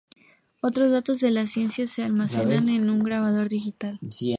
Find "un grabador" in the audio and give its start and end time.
2.89-3.49